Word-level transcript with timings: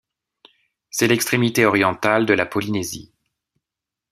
C'est 0.89 1.05
l'extrémité 1.05 1.63
orientale 1.63 2.25
de 2.25 2.33
la 2.33 2.47
Polynésie. 2.47 3.11